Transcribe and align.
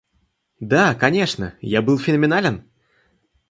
Да, 0.59 0.95
конечно, 0.95 1.53
я 1.61 1.83
был 1.83 1.99
феноменален! 1.99 2.63